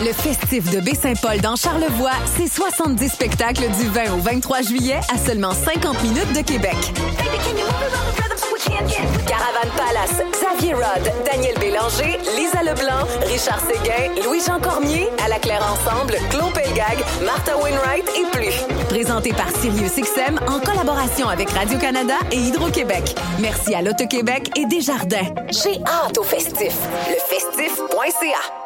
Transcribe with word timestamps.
Le 0.00 0.12
festif 0.12 0.70
de 0.70 0.80
Baie-Saint-Paul 0.80 1.40
dans 1.40 1.56
Charlevoix, 1.56 2.10
c'est 2.36 2.52
70 2.52 3.08
spectacles 3.08 3.66
du 3.80 3.88
20 3.88 4.12
au 4.12 4.18
23 4.18 4.60
juillet 4.62 5.00
à 5.12 5.16
seulement 5.16 5.52
50 5.52 6.02
minutes 6.02 6.32
de 6.34 6.42
Québec. 6.42 6.76
Caravane 9.26 9.70
Palace, 9.76 10.22
Xavier 10.32 10.74
Rod, 10.74 11.12
Daniel 11.24 11.58
Bélanger, 11.58 12.18
Lisa 12.36 12.62
Leblanc, 12.62 13.06
Richard 13.26 13.60
Séguin, 13.60 14.22
Louis-Jean 14.24 14.60
Cormier, 14.60 15.08
À 15.24 15.28
la 15.28 15.38
Claire 15.38 15.62
Ensemble, 15.62 16.16
Claude 16.30 16.52
Pelgag, 16.52 16.98
Martha 17.24 17.56
Wainwright 17.56 18.08
et 18.16 18.24
plus. 18.36 18.54
Présenté 18.88 19.32
par 19.32 19.48
SiriusXM 19.50 20.38
en 20.46 20.60
collaboration 20.60 21.28
avec 21.28 21.50
Radio-Canada 21.50 22.14
et 22.30 22.36
Hydro-Québec. 22.36 23.14
Merci 23.40 23.74
à 23.74 23.82
l'Auto-Québec 23.82 24.50
et 24.56 24.66
Desjardins. 24.66 25.26
J'ai 25.50 25.80
hâte 25.86 26.18
au 26.18 26.22
festif. 26.22 26.74
Lefestif.ca 27.08 28.65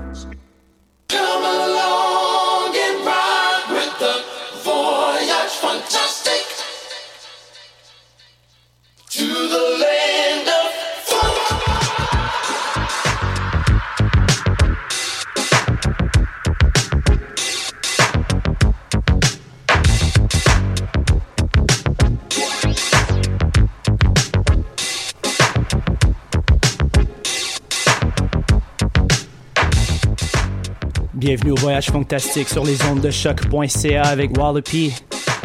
Bienvenue 31.31 31.53
au 31.53 31.61
voyage 31.61 31.89
fantastique 31.89 32.49
sur 32.49 32.65
les 32.65 32.83
ondes 32.83 32.99
de 32.99 33.09
choc.ca 33.09 34.01
avec 34.01 34.37
Wallopy. 34.37 34.93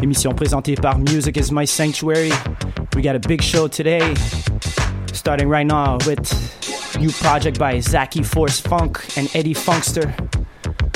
Émission 0.03 0.33
présentée 0.33 0.75
par 0.75 0.99
Music 0.99 1.37
is 1.37 1.49
My 1.53 1.65
Sanctuary. 1.65 2.33
We 2.93 3.01
got 3.01 3.15
a 3.15 3.19
big 3.19 3.41
show 3.41 3.69
today. 3.69 4.01
Starting 5.13 5.47
right 5.47 5.65
now 5.65 5.97
with 6.05 6.19
new 6.99 7.09
project 7.21 7.57
by 7.57 7.79
Zaki 7.79 8.21
Force 8.21 8.59
Funk 8.59 8.99
and 9.15 9.29
Eddie 9.33 9.53
Funkster. 9.53 10.13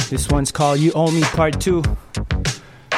This 0.10 0.30
one's 0.30 0.52
called 0.52 0.82
You 0.82 0.92
Owe 0.94 1.10
Me 1.10 1.22
Part 1.22 1.58
2. 1.62 1.82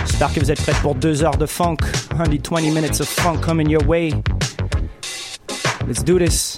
J'espère 0.08 0.34
que 0.34 0.40
vous 0.40 0.50
êtes 0.50 0.64
prêts 0.64 0.82
pour 0.82 0.96
deux 0.96 1.24
heures 1.24 1.38
de 1.38 1.46
funk. 1.46 1.78
120 2.18 2.74
minutes 2.74 3.02
of 3.02 3.08
funk 3.08 3.44
coming 3.44 3.70
your 3.70 3.86
way. 3.86 4.12
Let's 5.86 6.02
do 6.02 6.18
this. 6.18 6.58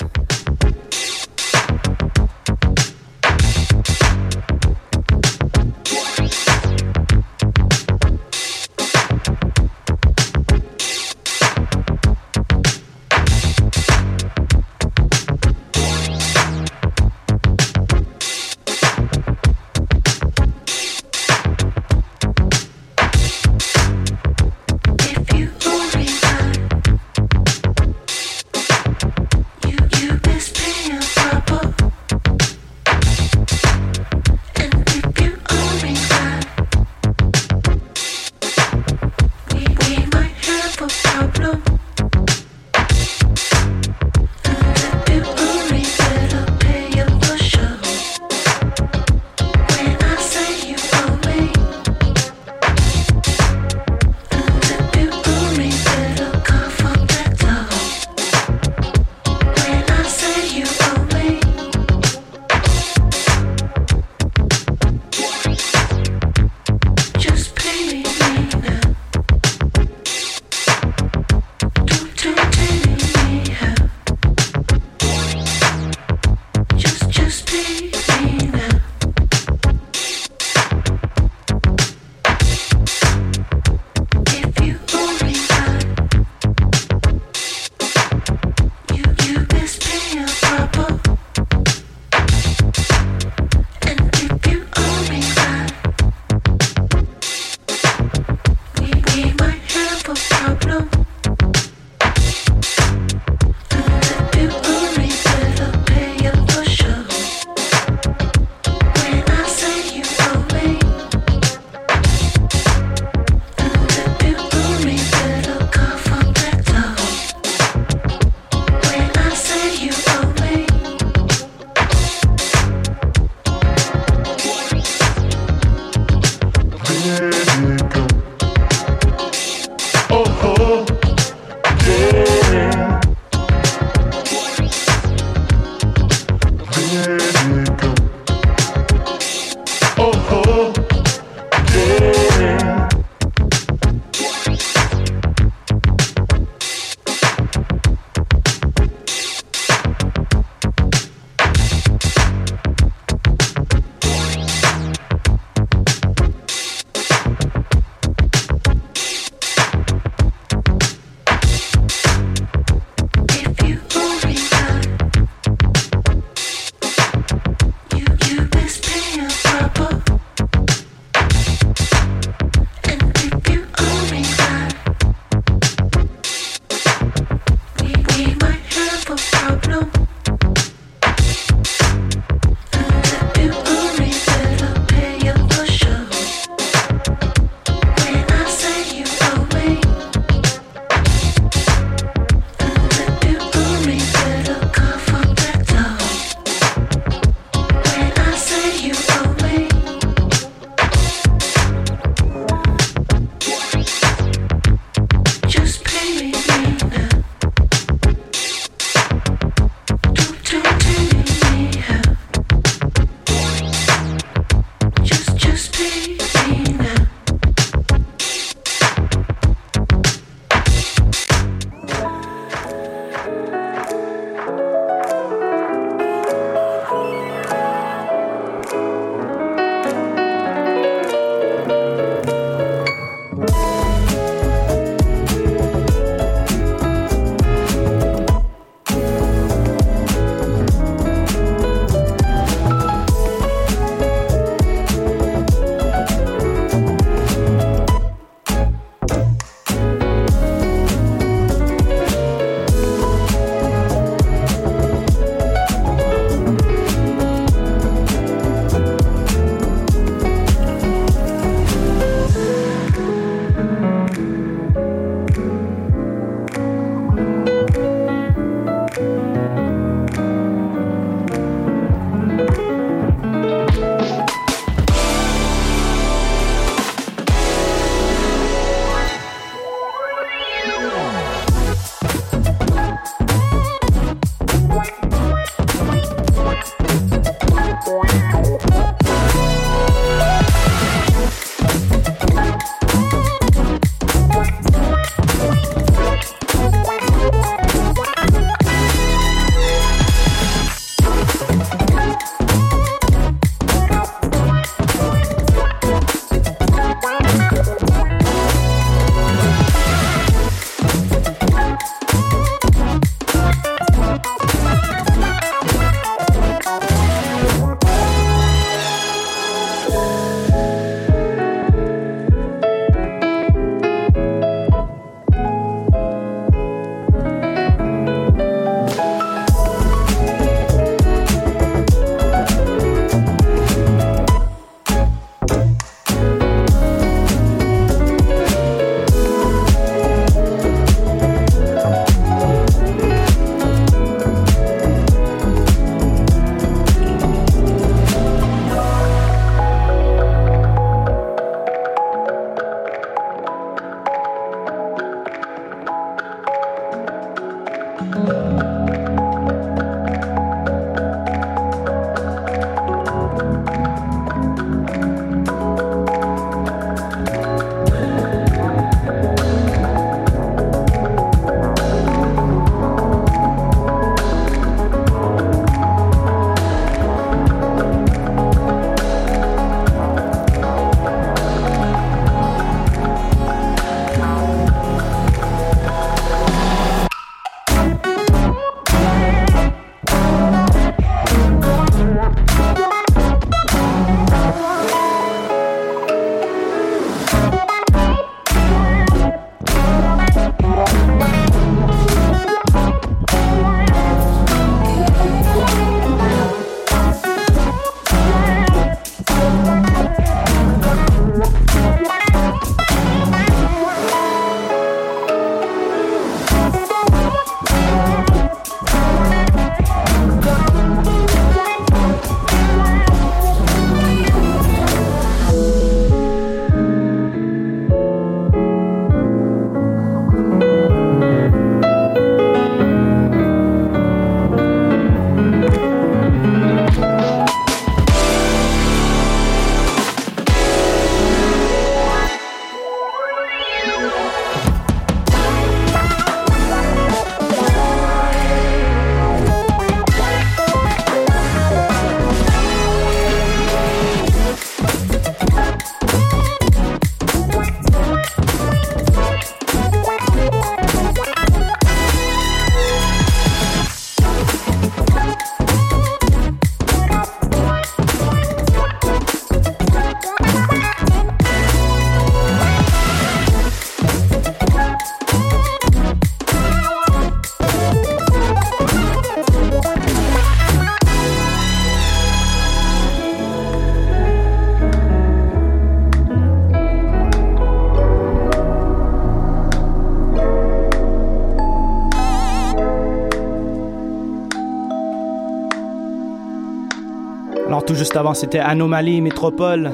Avant, 498.15 498.33
c'était 498.33 498.59
Anomaly 498.59 499.19
Métropole. 499.19 499.91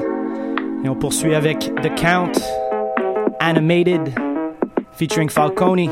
Et 0.84 0.88
on 0.88 0.94
poursuit 0.94 1.34
avec 1.34 1.72
The 1.82 1.92
Count, 1.96 2.32
Animated, 3.40 4.14
featuring 4.92 5.28
Falcone. 5.28 5.88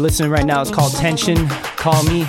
You're 0.00 0.06
listening 0.06 0.30
right 0.30 0.46
now 0.46 0.62
is 0.62 0.70
called 0.70 0.94
Tension. 0.94 1.46
Call 1.76 2.02
me. 2.04 2.26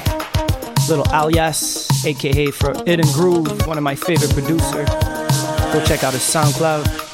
Little 0.90 1.06
alias, 1.14 2.06
aka 2.06 2.48
for 2.48 2.72
and 2.86 3.02
Groove, 3.14 3.66
one 3.66 3.78
of 3.78 3.84
my 3.84 3.96
favorite 3.96 4.34
producers. 4.34 4.90
Go 4.90 5.82
check 5.86 6.04
out 6.04 6.12
his 6.12 6.22
SoundCloud. 6.22 7.11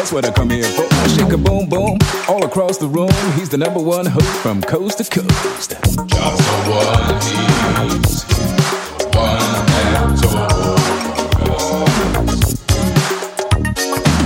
That's 0.00 0.12
what 0.12 0.24
I 0.24 0.30
come 0.30 0.48
here 0.48 0.64
for. 0.64 0.88
Shake 1.10 1.30
a 1.30 1.36
boom 1.36 1.68
boom 1.68 1.98
all 2.26 2.42
across 2.42 2.78
the 2.78 2.88
room. 2.88 3.12
He's 3.36 3.50
the 3.50 3.58
number 3.58 3.80
one 3.80 4.06
host 4.06 4.32
from 4.40 4.62
coast 4.62 4.96
to 4.96 5.04
coast. 5.04 5.72
Just 5.72 5.98
one 5.98 7.20
he's 7.20 8.24
one 9.12 9.54
and 9.76 10.18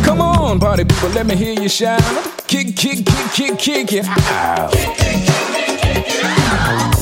Come 0.05 0.21
on, 0.21 0.61
party 0.61 0.85
people, 0.85 1.09
let 1.09 1.27
me 1.27 1.35
hear 1.35 1.61
you 1.61 1.69
shout. 1.69 2.01
Kick, 2.47 2.77
kick, 2.77 3.05
kick, 3.05 3.33
kick, 3.33 3.59
kick 3.59 3.93
it 3.95 4.07
out. 4.07 4.71
Kick, 4.71 4.97
kick, 4.97 5.27
kick, 5.27 5.81
kick, 5.81 6.07
it 6.07 6.25
out. 6.53 6.95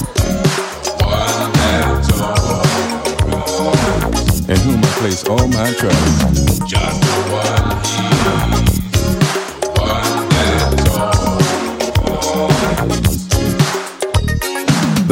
One 1.02 1.52
and 4.48 4.50
in 4.50 4.56
whom 4.56 4.82
I 4.82 4.88
place 4.98 5.28
all 5.28 5.46
my 5.48 5.70
trust. 5.74 6.66
Just 6.66 7.02
one 7.30 7.72
one 8.24 8.61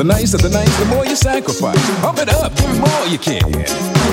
The 0.01 0.05
nicer 0.05 0.39
the 0.39 0.49
nice, 0.49 0.79
the 0.79 0.87
more 0.87 1.05
you 1.05 1.15
sacrifice. 1.15 1.77
Pump 2.01 2.21
it 2.21 2.31
up, 2.31 2.57
give 2.57 2.71
him 2.71 2.83
all 2.83 3.07
you 3.07 3.19
can. 3.19 3.45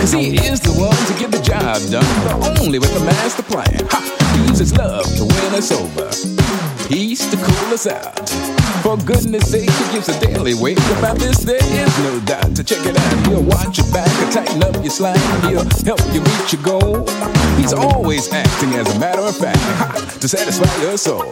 Cause 0.04 0.12
he 0.12 0.36
is 0.36 0.60
the 0.60 0.76
one 0.76 0.92
to 0.92 1.14
get 1.16 1.32
the 1.32 1.40
job 1.40 1.80
done, 1.88 2.04
the 2.28 2.60
only 2.60 2.78
with 2.78 2.94
the 2.94 3.00
master 3.06 3.42
plan. 3.42 3.88
Ha! 3.96 4.04
Use 4.50 4.60
his 4.60 4.76
love 4.76 5.08
to 5.16 5.24
win 5.24 5.56
us 5.56 5.72
over. 5.72 6.12
Peace 6.90 7.24
to 7.32 7.38
cool 7.38 7.72
us 7.72 7.88
out. 7.88 8.28
For 8.84 8.98
goodness 8.98 9.50
sake, 9.50 9.72
he 9.72 9.94
gives 9.96 10.10
a 10.10 10.20
daily 10.20 10.56
wake. 10.56 10.78
About 11.00 11.20
this, 11.20 11.40
there 11.48 11.64
is 11.64 12.00
no 12.04 12.20
doubt. 12.26 12.54
To 12.58 12.66
check 12.66 12.86
it 12.86 13.00
out, 13.00 13.28
he'll 13.28 13.44
watch 13.44 13.78
your 13.78 13.88
back 13.94 14.12
tighten 14.34 14.62
up 14.64 14.76
your 14.84 14.92
slack. 14.92 15.16
He'll 15.48 15.64
help 15.88 16.04
you 16.12 16.20
reach 16.20 16.52
your 16.52 16.64
goal. 16.64 17.08
He's 17.56 17.72
always 17.72 18.28
acting 18.34 18.76
as 18.76 18.94
a 18.94 19.00
matter 19.00 19.22
of 19.22 19.38
fact 19.38 20.20
to 20.20 20.28
satisfy 20.28 20.68
your 20.84 20.98
soul. 20.98 21.24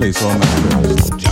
place 0.00 0.22
on 0.24 0.40
my 0.40 0.46
face 0.46 1.29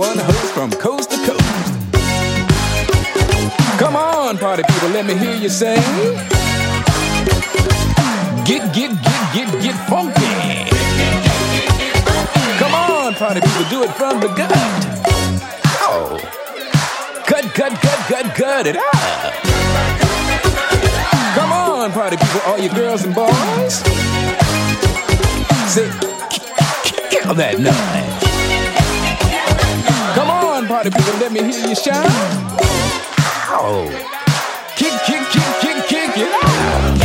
one 0.00 0.16
host 0.16 0.54
from 0.54 0.70
coast 0.70 1.10
to 1.10 1.16
coast. 1.26 1.72
Come 3.78 3.96
on, 3.96 4.38
party 4.38 4.62
people, 4.62 4.88
let 4.88 5.04
me 5.04 5.14
hear 5.14 5.34
you 5.34 5.50
say. 5.50 5.76
Get, 8.48 8.62
get, 8.72 8.92
get, 9.04 9.22
get, 9.34 9.48
get 9.60 9.76
funky. 9.90 10.70
Come 12.58 12.74
on, 12.74 13.12
party 13.12 13.42
people, 13.42 13.64
do 13.68 13.82
it 13.82 13.90
from 13.90 14.20
the 14.20 14.28
gut. 14.28 14.50
Oh. 15.84 16.18
Cut, 17.26 17.44
cut, 17.52 17.72
cut, 17.84 18.00
cut, 18.08 18.34
cut 18.34 18.66
it 18.66 18.76
out. 18.76 19.32
Come 21.34 21.52
on, 21.52 21.92
party 21.92 22.16
people, 22.16 22.40
all 22.46 22.58
you 22.58 22.70
girls 22.70 23.04
and 23.04 23.14
boys. 23.14 23.74
Say, 25.68 25.90
kill 27.10 27.34
that 27.34 27.56
nut. 27.58 28.19
Party 30.82 30.96
people, 30.96 31.12
let 31.20 31.30
me 31.30 31.40
hear 31.40 31.68
you 31.68 31.74
shout. 31.74 32.06
Ow. 33.50 33.84
Kick, 34.76 34.94
kick, 35.04 35.28
kick, 35.28 35.44
kick, 35.60 35.86
kick 35.88 36.16
it 36.16 36.32
out. 36.42 37.00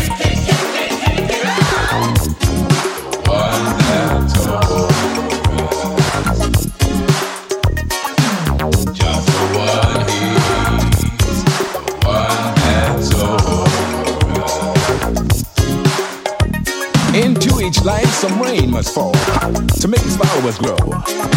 Into 17.14 17.60
each 17.60 17.84
life, 17.84 18.08
some 18.08 18.42
rain 18.42 18.72
must 18.72 18.96
fall 18.96 19.12
to 19.12 19.88
make 19.90 20.00
his 20.00 20.16
followers 20.16 20.58
grow. 20.60 21.35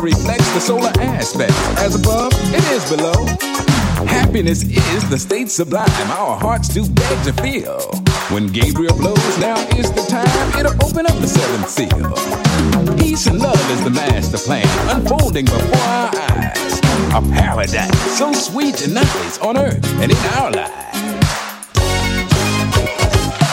Reflects 0.00 0.50
the 0.52 0.60
solar 0.60 0.90
aspect. 1.00 1.52
As 1.78 1.94
above, 1.94 2.32
it 2.54 2.64
is 2.72 2.90
below. 2.90 3.24
Happiness 4.06 4.62
is 4.64 5.08
the 5.08 5.18
state 5.18 5.48
sublime. 5.48 5.88
Our 6.10 6.38
hearts 6.38 6.68
do 6.68 6.88
beg 6.88 7.24
to 7.24 7.32
feel. 7.42 7.78
When 8.30 8.48
Gabriel 8.48 8.96
blows, 8.96 9.38
now 9.38 9.54
is 9.76 9.92
the 9.92 10.02
time. 10.08 10.58
It'll 10.58 10.74
open 10.84 11.06
up 11.06 11.14
the 11.20 11.28
seventh 11.28 11.68
seal. 11.68 12.96
Peace 12.96 13.26
and 13.26 13.38
love 13.38 13.70
is 13.70 13.84
the 13.84 13.90
master 13.90 14.38
plan, 14.38 14.66
unfolding 14.96 15.44
before 15.44 15.76
our 15.76 16.10
eyes. 16.16 16.78
A 17.14 17.22
paradise 17.30 18.18
so 18.18 18.32
sweet 18.32 18.82
and 18.82 18.94
nice 18.94 19.38
on 19.38 19.56
earth 19.56 19.84
and 20.00 20.10
in 20.10 20.18
our 20.38 20.50
lives. 20.50 21.20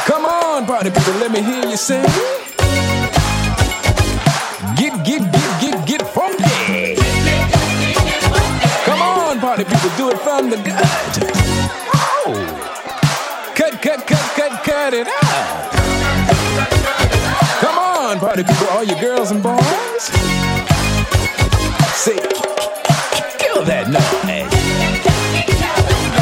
Come 0.05 0.25
on, 0.25 0.65
party 0.65 0.89
people, 0.89 1.13
let 1.13 1.31
me 1.31 1.41
hear 1.43 1.65
you 1.65 1.77
say. 1.77 2.38
Party 9.59 9.75
people, 9.75 9.97
do 9.97 10.09
it 10.09 10.19
from 10.19 10.49
the 10.49 10.55
gut. 10.57 11.19
Oh. 11.93 12.33
Cut, 13.55 13.81
cut, 13.81 14.07
cut, 14.07 14.31
cut, 14.35 14.63
cut 14.63 14.93
it 14.93 15.07
out. 15.07 15.71
Come 17.59 17.77
on, 17.77 18.19
party 18.19 18.43
people, 18.43 18.67
all 18.67 18.83
you 18.83 18.99
girls 19.01 19.31
and 19.31 19.43
boys. 19.43 20.03
Say, 21.93 22.15
kill 23.37 23.65
that 23.65 23.89
noise. 23.89 24.53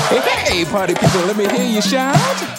Hey, 0.10 0.64
hey, 0.64 0.66
party 0.66 0.96
people, 0.96 1.22
let 1.22 1.38
me 1.38 1.48
hear 1.48 1.76
you 1.76 1.82
shout. 1.82 2.57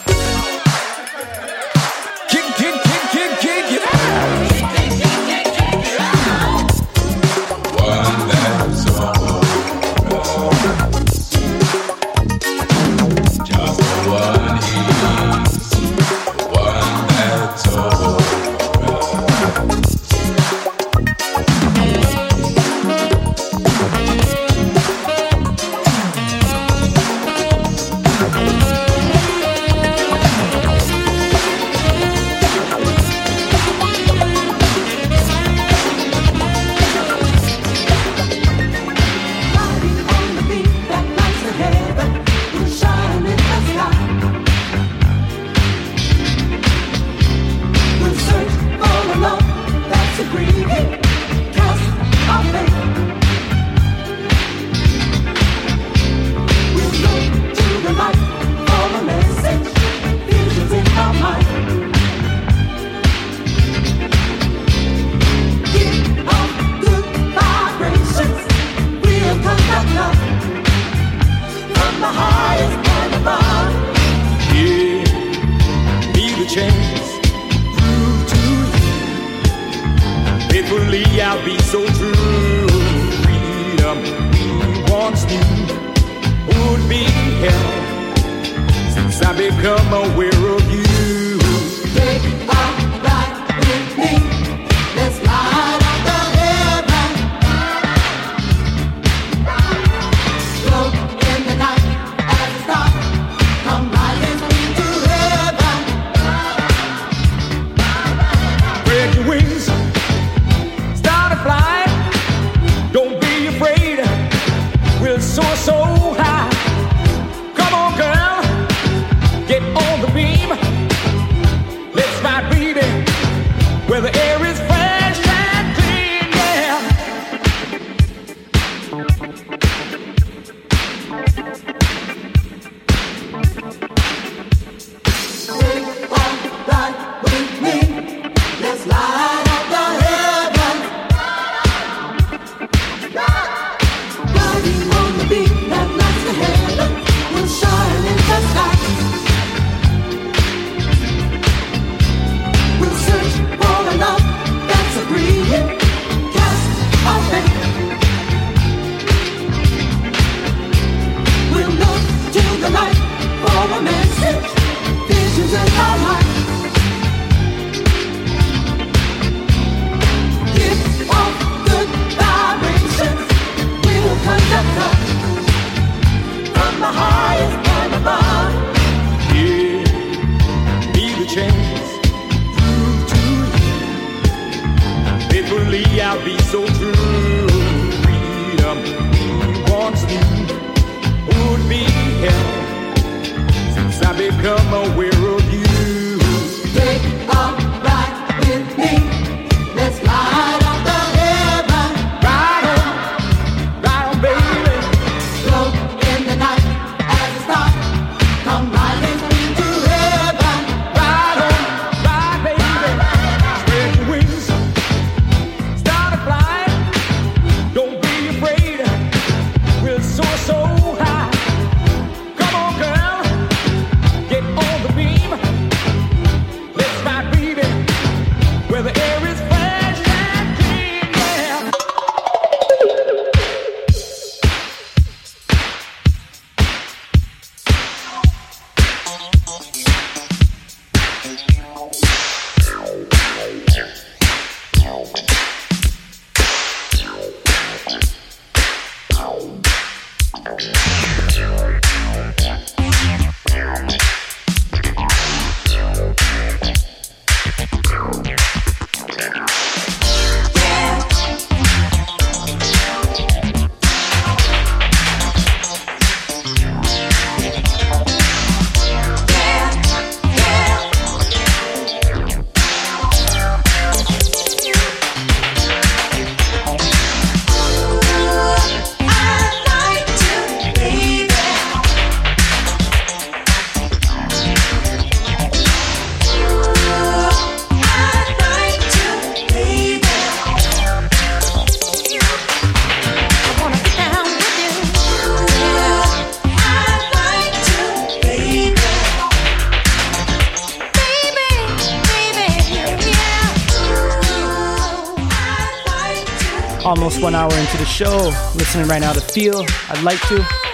Listening 308.68 308.86
right 308.86 309.00
now 309.00 309.14
to 309.14 309.20
Feel. 309.22 309.64
I'd 309.88 310.02
like 310.02 310.20
to. 310.28 310.67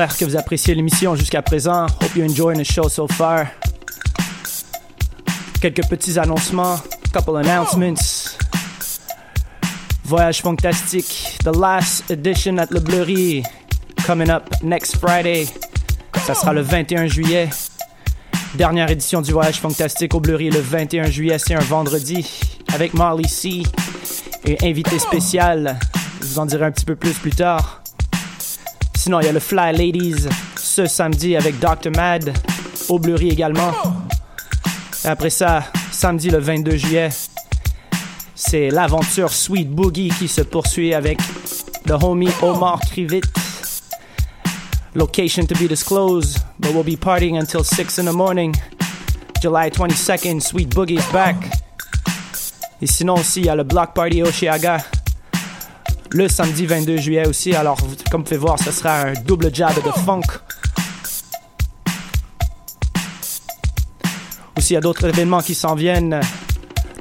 J'espère 0.00 0.16
que 0.16 0.24
vous 0.24 0.36
appréciez 0.36 0.74
l'émission 0.74 1.14
jusqu'à 1.14 1.42
présent. 1.42 1.84
Hope 1.84 2.16
you 2.16 2.24
enjoying 2.24 2.58
the 2.58 2.64
show 2.64 2.88
so 2.88 3.06
far. 3.06 3.46
Quelques 5.60 5.86
petits 5.88 6.18
annoncements, 6.18 6.78
couple 7.12 7.36
announcements. 7.36 8.36
Voyage 10.04 10.40
Fantastique, 10.40 11.38
the 11.44 11.54
last 11.54 12.10
edition 12.10 12.56
at 12.58 12.68
Le 12.70 12.80
Bleury, 12.80 13.42
coming 14.06 14.30
up 14.30 14.48
next 14.62 14.96
Friday. 14.96 15.46
Ça 16.24 16.34
sera 16.34 16.54
le 16.54 16.62
21 16.62 17.06
juillet. 17.06 17.50
Dernière 18.54 18.90
édition 18.90 19.20
du 19.20 19.32
Voyage 19.32 19.60
Fantastique 19.60 20.14
au 20.14 20.20
Bleury 20.20 20.48
le 20.48 20.60
21 20.60 21.10
juillet, 21.10 21.38
c'est 21.38 21.54
un 21.54 21.60
vendredi, 21.60 22.26
avec 22.72 22.94
Marley 22.94 23.28
C. 23.28 23.64
Et 24.46 24.56
invité 24.66 24.98
spécial, 24.98 25.78
je 26.22 26.26
vous 26.26 26.38
en 26.38 26.46
dirai 26.46 26.64
un 26.64 26.72
petit 26.72 26.86
peu 26.86 26.96
plus 26.96 27.12
plus 27.12 27.32
tard. 27.32 27.69
Sinon, 29.10 29.22
il 29.22 29.26
y 29.26 29.28
a 29.28 29.32
le 29.32 29.40
Fly 29.40 29.72
Ladies 29.72 30.28
ce 30.54 30.86
samedi 30.86 31.34
avec 31.34 31.58
Dr. 31.58 31.90
Mad, 31.96 32.32
au 32.88 33.00
Bleury 33.00 33.30
également. 33.30 33.72
Après 35.02 35.30
ça, 35.30 35.64
samedi 35.90 36.30
le 36.30 36.38
22 36.38 36.76
juillet, 36.76 37.08
c'est 38.36 38.70
l'aventure 38.70 39.32
Sweet 39.32 39.68
Boogie 39.68 40.10
qui 40.16 40.28
se 40.28 40.42
poursuit 40.42 40.94
avec 40.94 41.18
le 41.86 41.94
homie 41.94 42.30
Omar 42.40 42.78
Krivit. 42.82 43.22
Location 44.94 45.44
to 45.44 45.56
be 45.56 45.66
disclosed, 45.66 46.38
but 46.60 46.72
we'll 46.72 46.84
be 46.84 46.96
partying 46.96 47.36
until 47.36 47.64
6 47.64 47.98
in 47.98 48.04
the 48.04 48.14
morning. 48.14 48.54
July 49.42 49.70
22nd, 49.70 50.40
Sweet 50.40 50.72
Boogie 50.72 51.00
is 51.00 51.12
back. 51.12 51.34
Et 52.80 52.86
sinon 52.86 53.14
aussi, 53.14 53.40
il 53.40 53.46
y 53.46 53.48
a 53.48 53.56
le 53.56 53.64
Block 53.64 53.92
Party 53.92 54.22
Oshiaga 54.22 54.78
le 56.12 56.28
samedi 56.28 56.66
22 56.66 56.96
juillet 56.96 57.26
aussi. 57.26 57.54
Alors, 57.54 57.78
comme 58.10 58.20
vous 58.20 58.24
pouvez 58.24 58.36
voir, 58.36 58.58
ce 58.58 58.70
sera 58.70 59.02
un 59.02 59.12
double 59.24 59.54
jab 59.54 59.74
de 59.74 59.90
funk. 60.04 60.22
Aussi, 64.56 64.70
il 64.70 64.74
y 64.74 64.76
a 64.76 64.80
d'autres 64.80 65.06
événements 65.06 65.40
qui 65.40 65.54
s'en 65.54 65.74
viennent. 65.74 66.20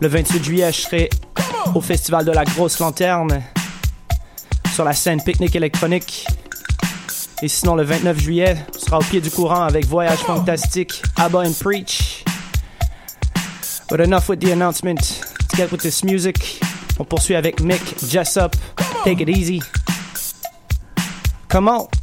Le 0.02 0.08
28 0.08 0.44
juillet, 0.44 0.72
je 0.72 0.82
serai 0.82 1.10
au 1.76 1.82
Festival 1.82 2.26
de 2.26 2.32
la 2.32 2.46
Grosse 2.46 2.80
Lanterne 2.80 3.42
sur 4.74 4.86
la 4.86 4.94
scène 4.94 5.22
pique-nique 5.22 5.56
électronique. 5.56 6.26
Et 7.42 7.48
sinon, 7.48 7.76
le 7.76 7.84
29 7.84 8.20
juillet, 8.20 8.58
on 8.76 8.80
sera 8.80 9.00
au 9.00 9.04
pied 9.04 9.22
du 9.22 9.32
courant 9.32 9.64
avec 9.64 9.86
Voyage 9.88 10.20
Fantastique, 10.20 11.02
Abba 11.18 11.40
and 11.40 11.54
Preach. 11.60 12.24
But 13.90 14.02
enough 14.02 14.30
with 14.30 14.40
the 14.40 14.52
announcement. 14.52 15.22
Let's 15.42 15.56
get 15.56 15.72
with 15.72 15.82
this 15.82 16.04
music. 16.04 16.62
On 17.00 17.06
poursuit 17.06 17.36
avec 17.36 17.62
Mick 17.62 17.82
Jessup. 18.06 18.56
Take 19.04 19.24
it 19.24 19.30
easy. 19.30 19.62
Come 21.48 21.68
on. 21.70 21.99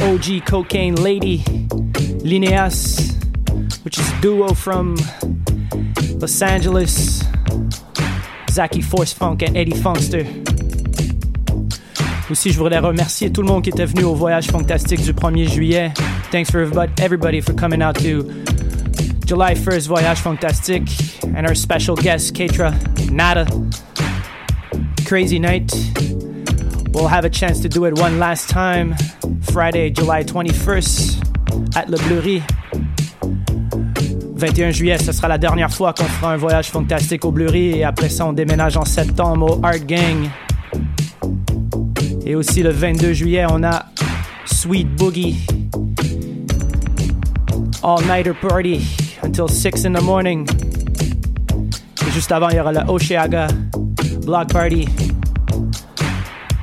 OG 0.00 0.44
Cocaine 0.46 0.94
Lady, 0.94 1.38
Lineas, 2.22 3.14
which 3.84 3.98
is 3.98 4.12
a 4.12 4.20
duo 4.20 4.54
from 4.54 4.96
Los 6.20 6.40
Angeles, 6.40 7.24
Zaki 8.50 8.80
Force 8.80 9.12
Funk 9.12 9.42
and 9.42 9.56
Eddie 9.56 9.72
Funkster. 9.72 10.24
Aussi, 12.30 12.52
je 12.52 12.58
voudrais 12.58 12.78
remercier 12.78 13.32
tout 13.32 13.42
le 13.42 13.48
monde 13.48 13.64
qui 13.64 13.70
était 13.70 13.86
venu 13.86 14.04
au 14.04 14.14
voyage 14.14 14.46
fantastique 14.46 15.02
du 15.02 15.12
1er 15.12 15.48
juillet. 15.48 15.92
Thanks 16.30 16.50
for 16.50 16.60
everybody, 17.00 17.40
for 17.40 17.54
coming 17.54 17.82
out 17.82 17.96
to 17.96 18.24
July 19.26 19.54
1st 19.54 19.88
Voyage 19.88 20.18
Fantastique 20.18 20.90
and 21.34 21.44
our 21.44 21.56
special 21.56 21.96
guest, 21.96 22.34
Keitra 22.34 22.72
Nada. 23.10 23.46
Crazy 25.06 25.38
night. 25.38 25.72
We'll 26.92 27.08
have 27.08 27.24
a 27.24 27.30
chance 27.30 27.60
to 27.60 27.68
do 27.68 27.84
it 27.86 27.98
one 27.98 28.18
last 28.18 28.48
time 28.48 28.94
Friday, 29.58 29.90
July 29.90 30.22
21st 30.22 31.18
at 31.74 31.90
Le 31.90 31.98
Bleury. 32.06 32.40
21 34.36 34.70
juillet, 34.70 34.98
ce 34.98 35.10
sera 35.10 35.26
la 35.26 35.36
dernière 35.36 35.68
fois 35.68 35.92
qu'on 35.92 36.04
fera 36.04 36.32
un 36.32 36.36
voyage 36.36 36.70
fantastique 36.70 37.24
au 37.24 37.32
Bleury 37.32 37.70
et 37.70 37.82
après 37.82 38.08
ça, 38.08 38.24
on 38.24 38.32
déménage 38.32 38.76
en 38.76 38.84
septembre 38.84 39.58
au 39.58 39.66
Art 39.66 39.84
Gang. 39.84 40.30
Et 42.24 42.36
aussi 42.36 42.62
le 42.62 42.70
22 42.70 43.12
juillet, 43.12 43.46
on 43.50 43.64
a 43.64 43.86
Sweet 44.44 44.94
Boogie. 44.94 45.44
All-nighter 47.82 48.34
party 48.34 48.80
until 49.24 49.48
6 49.48 49.86
in 49.86 49.94
the 49.94 50.02
morning. 50.04 50.46
Et 52.06 52.10
juste 52.12 52.30
avant, 52.30 52.50
il 52.50 52.58
y 52.58 52.60
aura 52.60 52.70
le 52.70 52.88
Oceaga 52.88 53.48
Block 54.24 54.52
Party. 54.52 54.86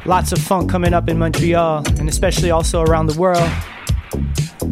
Lots 0.06 0.32
of 0.32 0.40
funk 0.40 0.70
coming 0.70 0.94
up 0.94 1.10
in 1.10 1.18
Montreal 1.18 1.84
and 2.00 2.08
especially 2.08 2.52
also 2.52 2.82
around 2.82 3.08
the 3.08 3.20
world. 3.20 3.50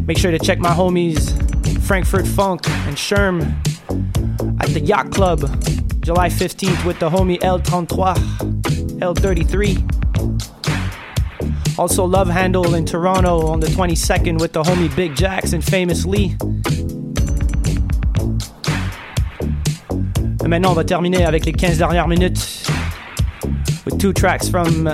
Make 0.06 0.16
sure 0.16 0.30
to 0.30 0.38
check 0.38 0.60
my 0.60 0.70
homies 0.70 1.32
Frankfurt 1.82 2.26
Funk 2.26 2.68
and 2.86 2.96
Sherm 2.96 3.42
at 4.60 4.68
the 4.70 4.80
Yacht 4.80 5.10
Club 5.10 5.40
July 6.02 6.28
15th 6.28 6.84
with 6.84 6.98
the 7.00 7.10
homie 7.10 7.40
L33, 7.40 8.14
L33. 9.00 10.04
Also, 11.78 12.04
Love 12.04 12.28
Handle 12.28 12.74
in 12.74 12.84
Toronto 12.84 13.46
on 13.48 13.58
the 13.58 13.66
22nd 13.66 14.38
with 14.40 14.52
the 14.52 14.62
homie 14.62 14.94
Big 14.94 15.16
Jacks 15.16 15.52
and 15.52 15.64
Famous 15.64 16.04
Lee. 16.04 16.36
Maintenant, 20.46 20.70
on 20.70 20.74
va 20.74 20.84
terminer 20.84 21.24
avec 21.24 21.46
les 21.46 21.52
15 21.52 21.78
dernières 21.78 22.06
minutes 22.06 22.70
with 23.84 23.98
two 23.98 24.12
tracks 24.12 24.48
from 24.48 24.86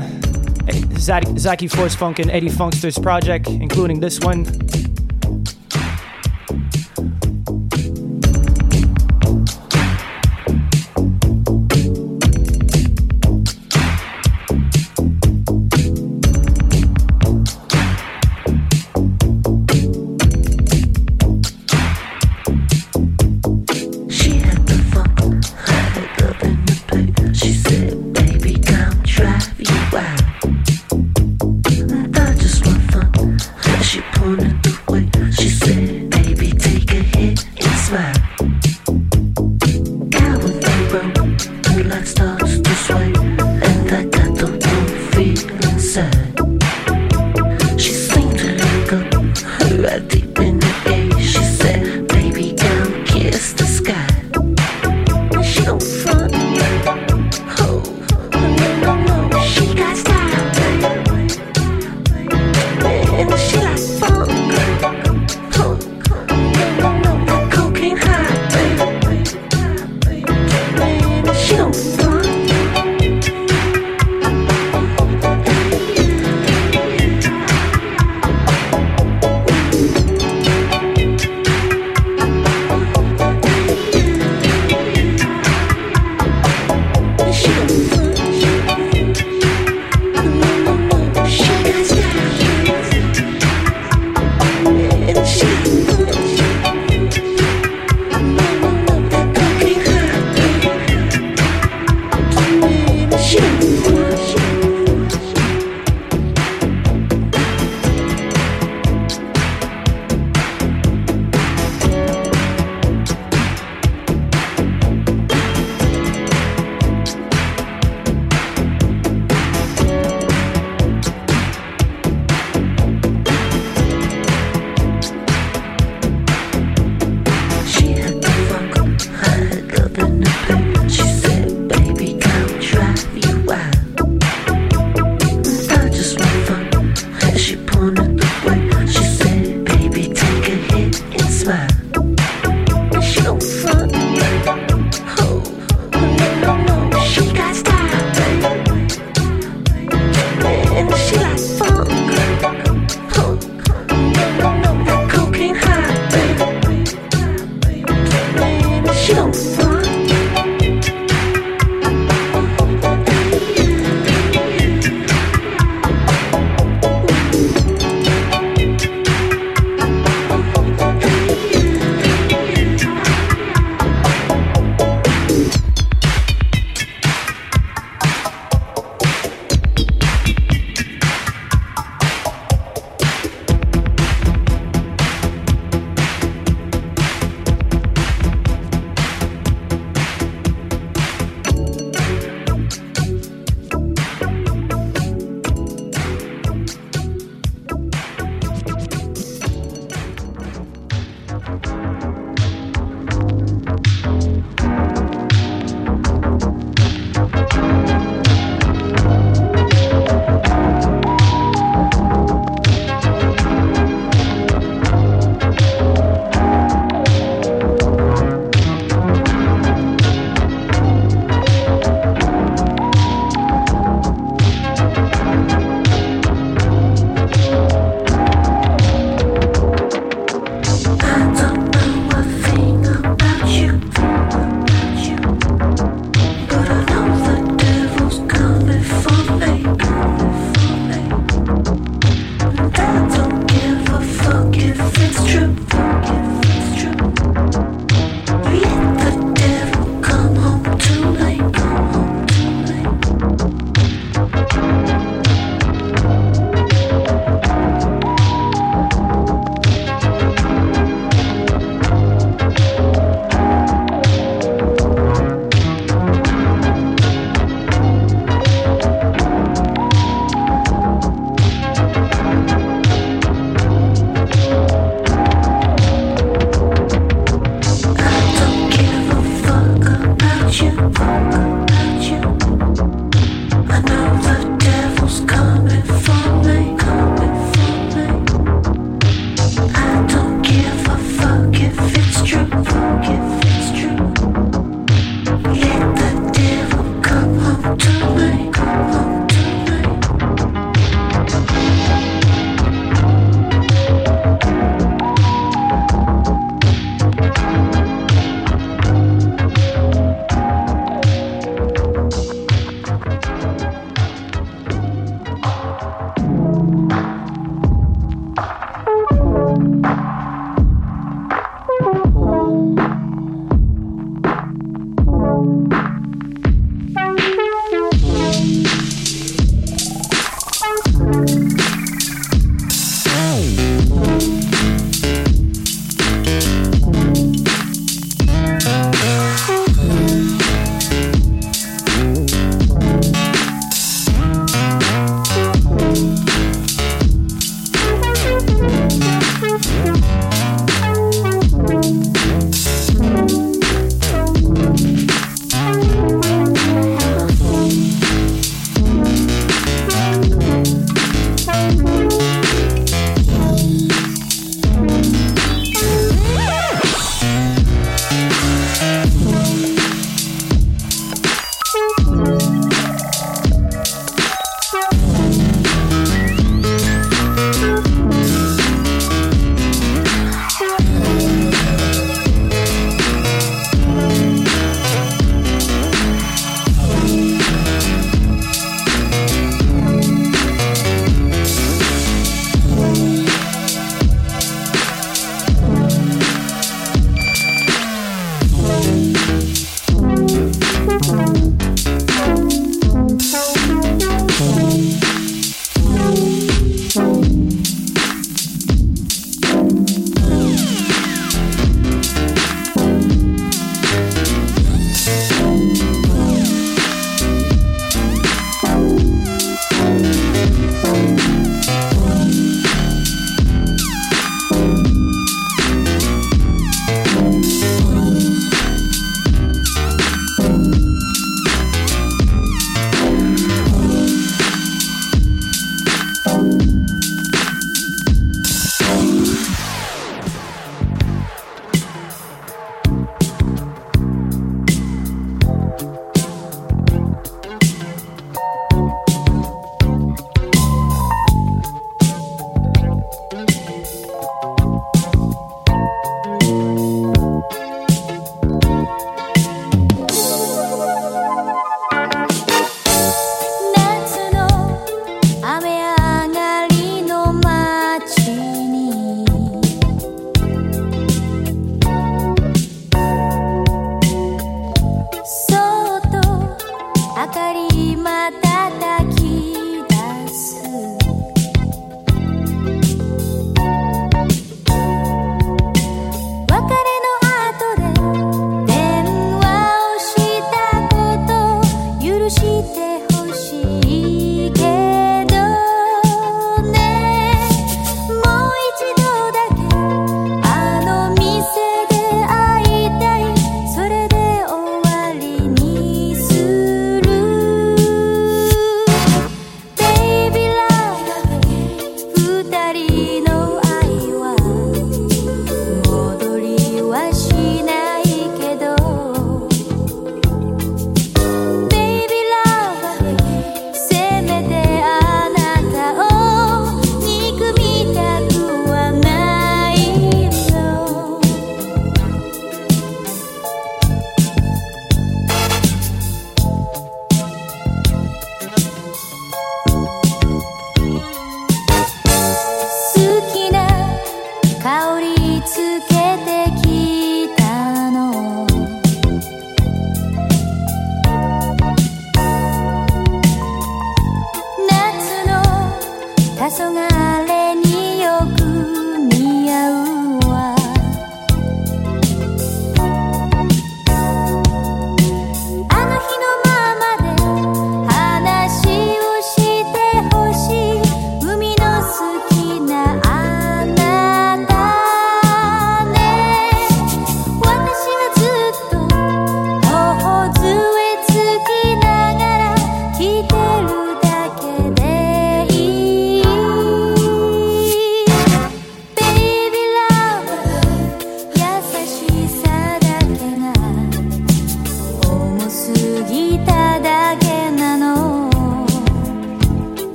Zaki 1.01 1.67
Force 1.67 1.95
Funk 1.95 2.19
and 2.19 2.31
Eddie 2.31 2.51
Funkster's 2.51 2.99
project, 2.99 3.49
including 3.49 4.01
this 4.01 4.21
one. 4.21 4.45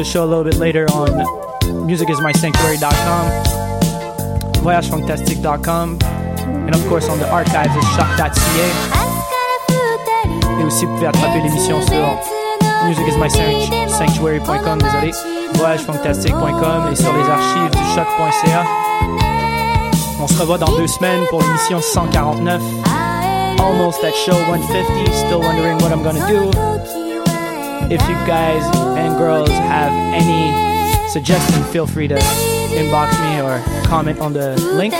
The 0.00 0.04
show 0.04 0.24
a 0.24 0.30
little 0.30 0.44
bit 0.44 0.56
later 0.56 0.86
on 0.92 1.08
musicismysanctuary.com, 1.86 3.24
voyagefantastique.com, 4.64 5.98
and 6.00 6.74
of 6.74 6.88
course 6.88 7.06
on 7.10 7.18
the 7.18 7.28
archives 7.28 7.68
at 7.68 7.84
shock.ca. 7.94 8.68
Et 10.58 10.64
aussi, 10.64 10.86
vous 10.86 10.94
pouvez 10.94 11.06
attraper 11.06 11.42
l'émission 11.42 11.82
sur 11.82 12.18
musicismysanctuary.com, 12.86 14.78
désolé, 14.80 15.10
voyagefantastique.com 15.56 16.88
et 16.90 16.96
sur 16.96 17.12
les 17.12 17.24
archives 17.24 17.70
du 17.70 17.84
choc.ca. 17.94 18.64
On 20.18 20.26
se 20.26 20.40
revoit 20.40 20.56
dans 20.56 20.74
deux 20.78 20.86
semaines 20.86 21.26
pour 21.28 21.42
l'émission 21.42 21.78
149. 21.82 22.62
Almost 23.58 24.02
at 24.02 24.14
show 24.14 24.32
150. 24.32 25.12
Still 25.12 25.40
wondering 25.40 25.76
what 25.82 25.92
I'm 25.92 26.02
gonna 26.02 26.26
do. 26.26 26.50
If 27.90 28.00
you 28.02 28.14
guys 28.24 28.62
and 28.96 29.18
girls 29.18 29.50
have 29.50 29.90
any 30.14 31.08
suggestions, 31.08 31.66
feel 31.72 31.88
free 31.88 32.06
to 32.06 32.14
inbox 32.14 33.10
me 33.20 33.40
or 33.42 33.60
comment 33.88 34.20
on 34.20 34.32
the 34.32 34.54
link. 34.76 34.94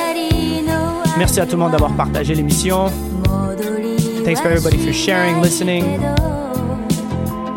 Merci 1.16 1.38
à 1.38 1.46
tout 1.46 1.52
le 1.52 1.58
monde 1.58 1.70
d'avoir 1.70 1.94
partagé 1.94 2.34
l'émission. 2.34 2.90
Thanks 4.24 4.40
for 4.40 4.48
everybody 4.48 4.76
for 4.78 4.92
sharing, 4.92 5.40
listening. 5.40 6.04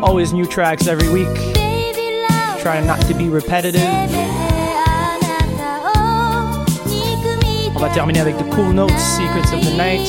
Always 0.04 0.32
new 0.32 0.46
tracks 0.46 0.86
every 0.86 1.08
week. 1.08 1.34
Trying 2.62 2.86
not 2.86 3.00
to 3.08 3.14
be 3.14 3.28
repetitive. 3.28 3.82
On 7.74 7.80
va 7.80 7.88
terminer 7.92 8.20
avec 8.20 8.38
the 8.38 8.44
cool 8.54 8.72
notes, 8.72 9.02
Secrets 9.02 9.52
of 9.52 9.64
the 9.64 9.76
Night. 9.76 10.08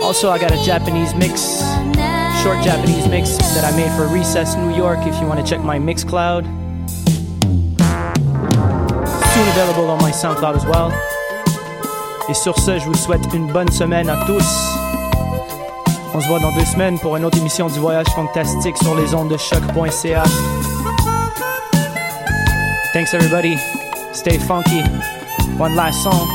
Also, 0.00 0.30
I 0.30 0.38
got 0.38 0.52
a 0.52 0.62
Japanese 0.62 1.14
mix, 1.16 1.63
short 2.44 2.62
Japanese 2.62 3.08
mix 3.08 3.38
that 3.54 3.64
I 3.64 3.74
made 3.74 3.90
for 3.96 4.06
Recess 4.06 4.54
New 4.54 4.76
York 4.76 4.98
if 5.06 5.18
you 5.18 5.26
want 5.26 5.40
to 5.40 5.46
check 5.46 5.64
my 5.64 5.78
Mixcloud. 5.78 6.44
Soon 9.32 9.48
available 9.48 9.88
on 9.88 9.96
my 10.02 10.10
SoundCloud 10.10 10.54
as 10.54 10.66
well. 10.66 10.92
Et 12.28 12.34
sur 12.34 12.58
ce, 12.58 12.78
je 12.78 12.84
vous 12.84 12.94
souhaite 12.94 13.22
une 13.32 13.50
bonne 13.50 13.70
semaine 13.70 14.10
à 14.10 14.26
tous. 14.26 14.44
On 16.12 16.20
se 16.20 16.28
voit 16.28 16.38
dans 16.38 16.54
deux 16.54 16.66
semaines 16.66 16.98
pour 16.98 17.16
une 17.16 17.24
autre 17.24 17.38
émission 17.38 17.68
du 17.68 17.78
Voyage 17.78 18.08
Fantastique 18.08 18.76
sur 18.76 18.94
les 18.94 19.14
ondes 19.14 19.30
de 19.30 19.38
choc.ca. 19.38 20.22
Thanks 22.92 23.14
everybody. 23.14 23.56
Stay 24.12 24.38
funky. 24.38 24.82
One 25.58 25.74
last 25.76 26.02
song. 26.02 26.28